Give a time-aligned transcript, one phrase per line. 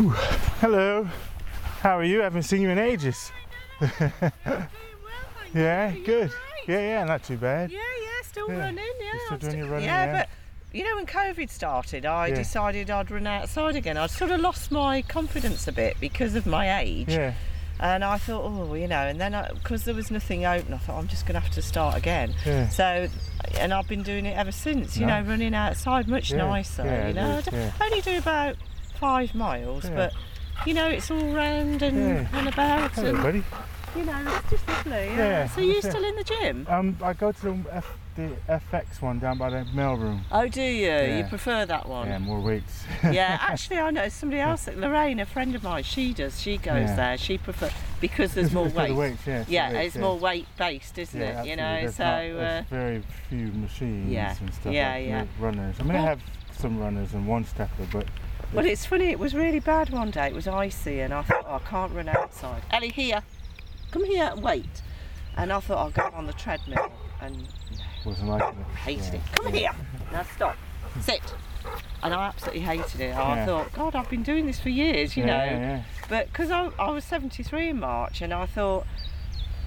[0.00, 0.08] Whew.
[0.62, 1.06] Hello.
[1.82, 2.20] How are you?
[2.22, 3.30] I haven't seen you in ages.
[5.54, 6.32] yeah, good.
[6.66, 7.70] Yeah, yeah, not too bad.
[7.70, 8.60] Yeah, yeah, still Yeah.
[8.60, 8.78] running.
[8.98, 10.12] Yeah, You're still doing your running, yeah, yeah?
[10.20, 10.28] but
[10.72, 12.34] you know when COVID started, I Yeah.
[12.36, 13.98] decided I'd run outside again.
[13.98, 17.34] I'd sort of lost my confidence a bit because of my age, Yeah,
[17.78, 20.96] and I thought, oh, you know, and then because there was nothing open, I thought
[20.96, 22.32] I'm just going to have to start again.
[22.46, 22.70] yeah.
[22.70, 23.06] So,
[23.58, 24.96] and I've been doing it ever since.
[24.96, 26.84] You know, running outside much nicer.
[26.86, 28.56] yeah, you know, I only do about
[29.00, 29.94] five miles, Yeah.
[29.96, 30.12] but
[30.66, 32.38] you know, it's all round and, Yeah.
[32.38, 33.42] and about, Hello, and buddy.
[33.96, 34.90] you know, it's just lovely.
[34.92, 35.16] Yeah.
[35.16, 35.90] Yeah, so you that's it.
[35.92, 36.66] still in the gym?
[36.68, 40.20] Um, I go to the, F, the FX one down by the mail room.
[40.30, 40.92] Oh, do you?
[41.16, 42.08] You prefer that one?
[42.08, 42.84] Yeah, more weights.
[43.10, 45.82] yeah, actually, I know somebody else, Lorraine, a friend of mine.
[45.82, 46.38] She does.
[46.38, 46.96] She goes Yeah.
[46.96, 47.16] there.
[47.16, 47.72] She prefers
[48.02, 48.94] because there's It's- more weight.
[48.94, 49.44] weights, yeah.
[49.48, 50.02] yeah, weights, it's yeah.
[50.02, 51.46] more weight based, isn't Yeah, it?
[51.48, 55.06] You know, There's so not- uh, there's very few machines yeah, and stuff yeah, like
[55.06, 55.24] yeah.
[55.38, 55.76] runners.
[55.80, 56.20] I mean, I Well- have
[56.58, 58.04] some runners and one stepper, but
[58.52, 59.06] well, it's funny.
[59.10, 60.26] It was really bad one day.
[60.28, 62.62] It was icy, and I thought, oh, I can't run outside.
[62.70, 63.22] Ellie, here,
[63.90, 64.82] come here and wait.
[65.36, 67.48] And I thought I'll go on the treadmill, and
[68.04, 68.54] wasn't like it.
[68.84, 69.20] hated yeah.
[69.20, 69.32] it.
[69.32, 69.70] Come here.
[70.12, 70.56] Now stop.
[71.00, 71.22] Sit.
[72.02, 73.14] And I absolutely hated it.
[73.14, 73.46] I Yeah.
[73.46, 75.44] thought, God, I've been doing this for years, you yeah, know.
[75.44, 75.82] Yeah, yeah.
[76.08, 78.86] But because I, I was 73 in March and I thought,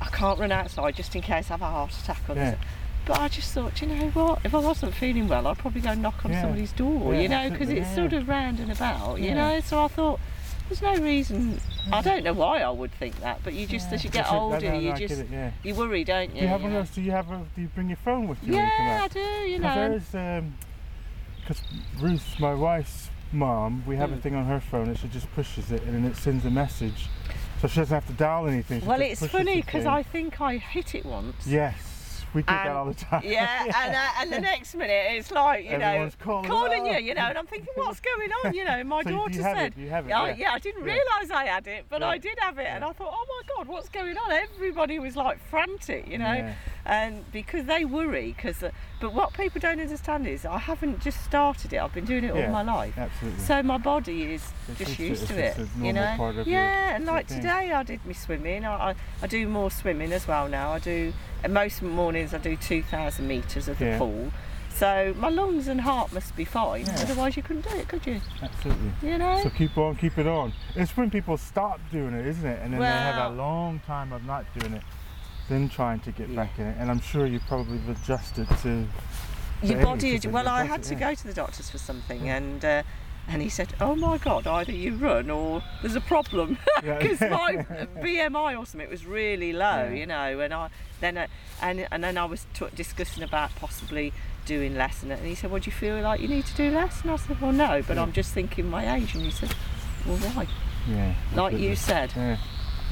[0.00, 2.52] I can't run outside just in case I have a heart attack or Yeah.
[2.52, 2.60] this.
[3.04, 4.40] But I just thought, you know what?
[4.44, 6.42] If I wasn't feeling well, I'd probably go knock on Yeah.
[6.42, 9.58] somebody's door, Yeah, you know, because it's sort of round and about, you know.
[9.60, 10.20] So I thought,
[10.68, 11.60] there's no reason.
[11.92, 14.60] I don't know why I would think that, but you just, as you get older,
[14.60, 15.50] no, no, you just, it, yeah.
[15.64, 16.36] you worry, don't you?
[16.36, 16.94] Do you have one of those?
[16.94, 17.44] Do you have a?
[17.56, 18.54] Do you bring your phone with you?
[18.54, 19.00] Yeah.
[19.02, 19.92] I do, you know.
[19.92, 20.54] is, um,
[21.40, 21.60] because
[22.00, 24.22] Ruth, my wife's mom, we have a Mm.
[24.22, 27.08] thing on her phone that she just pushes it and then it sends a message,
[27.60, 28.80] so she doesn't have to dial anything.
[28.80, 29.86] she Well, it's funny because.
[29.86, 31.46] I think I hit it once.
[31.46, 31.74] Yes,
[32.34, 33.22] we get that And- all the time.
[33.24, 36.98] Yeah, and, uh, and the next minute it's like, you Everyone's know, calling, you, "Oh."
[36.98, 38.54] you know, and I'm thinking, what's going on?
[38.54, 40.34] You know, my So daughter you said, it, you have it, yeah, yeah.
[40.38, 43.12] yeah, I didn't realise I had it, but I did have it, and I thought,
[43.12, 44.32] oh my God, what's going on?
[44.32, 46.52] Everybody was like frantic, you know,
[46.84, 48.70] And because they worry, because, uh,
[49.00, 52.34] but what people don't understand is I haven't just started it, I've been doing it
[52.34, 52.98] Yeah, all my life.
[52.98, 53.38] Absolutely.
[53.40, 56.14] So my body is It's just used to it, you know.
[56.16, 58.64] part of your- yeah, and like today I did my swimming.
[58.64, 60.72] I, I, I do more swimming as well now.
[60.72, 61.12] I do
[61.44, 63.98] and most mornings I do two thousand meters of the Yeah.
[63.98, 64.32] pool.
[64.74, 66.86] So my lungs and heart must be fine.
[66.86, 66.96] Yeah.
[67.02, 68.20] Otherwise you couldn't do it, could you?
[68.42, 69.08] Absolutely.
[69.08, 69.40] You know.
[69.44, 70.52] So keep on, keep it on.
[70.74, 72.58] It's when people stop doing it, isn't it?
[72.62, 74.82] And then they have a long time of not doing it,
[75.48, 76.36] then trying to get Yeah.
[76.36, 76.76] back in it.
[76.78, 78.86] And I'm sure you probably have adjusted to.
[79.62, 80.18] your body.
[80.28, 81.00] Well, I had to yeah.
[81.00, 82.82] go to the doctors for something, and uh,
[83.28, 87.64] and he said, "Oh my God, either you run or there's a problem." Because my
[88.02, 89.90] BMI or something it was really low, Yeah.
[89.92, 90.68] you know, and I
[91.00, 91.26] then uh,
[91.60, 94.12] and and then I was t- discussing about possibly
[94.44, 96.70] doing less, and, and he said, "Well, do you feel like you need to do
[96.72, 98.02] less?" And I said, "Well, no, but Yeah.
[98.02, 99.54] I'm just thinking my age." And he said,
[100.04, 100.48] "Well, why?"
[100.88, 101.14] Yeah.
[101.36, 102.36] Like you said, Yeah.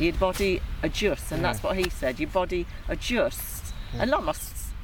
[0.00, 1.48] Your body adjusts, and Yeah.
[1.52, 2.18] that's what he said.
[2.18, 4.02] Your body adjusts, Yeah.
[4.02, 4.34] and like my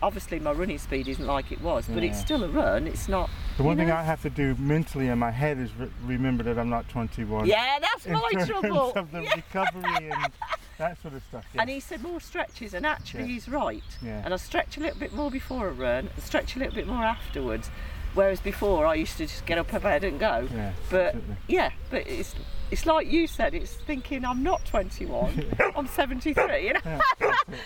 [0.03, 2.87] obviously my running speed isn't like it was, but it's still a run.
[2.87, 3.31] It's not.
[3.56, 3.97] The one thing know?
[3.97, 7.47] I have to do mentally in my head is re- remember that I'm not 21.
[7.47, 8.93] Yeah, that's in my terms trouble.
[8.97, 10.32] of the recovery and
[10.77, 11.47] that sort of stuff.
[11.54, 11.62] Yeah.
[11.62, 13.27] And he said more stretches, and actually Yeah.
[13.28, 13.83] he's right.
[14.03, 14.21] Yeah.
[14.22, 17.03] And I stretch a little bit more before a run, stretch a little bit more
[17.03, 17.71] afterwards.
[18.16, 20.49] Whereas before I used to just get up out of bed and go.
[20.54, 20.72] yeah.
[20.91, 21.37] But absolutely.
[21.49, 22.34] yeah, but it's
[22.71, 25.44] it's like you said, it's thinking I'm not 21,
[25.77, 26.81] I'm 73, you know.
[26.84, 27.00] Yeah,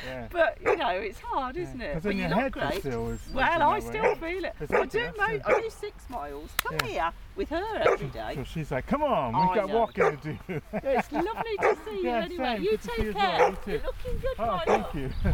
[0.04, 0.28] yeah.
[0.30, 2.02] But you know, it's hard, isn't it?
[2.02, 2.84] But you look great.
[2.84, 4.54] well, I still feel it.
[4.70, 5.40] I do, mate.
[5.46, 6.50] I do six miles.
[6.64, 8.32] Come here with her every day.
[8.34, 9.78] So she's like, come on, we've got know.
[9.78, 10.60] walking to do.
[10.82, 12.56] It's lovely to see you anyway.
[12.56, 12.62] same.
[12.62, 13.48] You take care.
[13.48, 13.56] You.
[13.66, 15.10] You're looking good, oh, thank you.